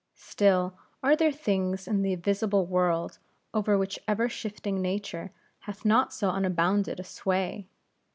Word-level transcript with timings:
Still, 0.15 0.73
are 1.03 1.15
there 1.15 1.31
things 1.31 1.87
in 1.87 2.01
the 2.01 2.15
visible 2.15 2.65
world, 2.65 3.19
over 3.53 3.77
which 3.77 3.99
ever 4.07 4.27
shifting 4.27 4.81
Nature 4.81 5.31
hath 5.59 5.85
not 5.85 6.11
so 6.11 6.31
unbounded 6.31 6.99
a 6.99 7.03
sway. 7.03 7.67